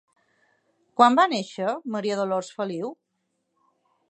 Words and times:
Quan 1.01 1.19
va 1.21 1.27
néixer 1.35 1.75
Maria 1.97 2.19
Dolors 2.23 2.53
Feliu? 2.59 2.91